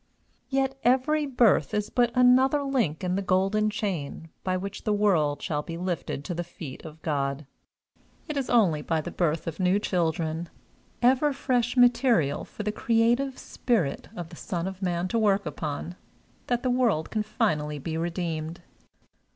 Yet 0.49 0.79
every 0.83 1.27
birth 1.27 1.75
is 1.75 1.91
but 1.91 2.09
another 2.15 2.63
link 2.63 3.03
in 3.03 3.13
the 3.15 3.21
golden 3.21 3.69
chain 3.69 4.29
by 4.43 4.57
which 4.57 4.83
the 4.83 4.91
world 4.93 5.43
shall 5.43 5.61
be 5.61 5.77
lifted 5.77 6.25
to 6.25 6.33
the 6.33 6.43
feet 6.43 6.83
of 6.83 7.03
God. 7.03 7.45
It 8.27 8.35
is 8.35 8.49
only 8.49 8.81
by 8.81 9.01
the 9.01 9.11
birth 9.11 9.45
of 9.45 9.59
new 9.59 9.77
children, 9.77 10.49
ever 11.03 11.31
fresh 11.33 11.77
material 11.77 12.43
for 12.45 12.63
the 12.63 12.71
creative 12.71 13.37
Spirit 13.37 14.09
of 14.17 14.29
the 14.29 14.35
Son 14.35 14.67
of 14.67 14.81
Man 14.81 15.07
to 15.09 15.19
work 15.19 15.45
upon, 15.45 15.95
that 16.47 16.63
the 16.63 16.71
world 16.71 17.11
can 17.11 17.21
finally 17.21 17.77
be 17.77 17.95
redeemed. 17.95 18.63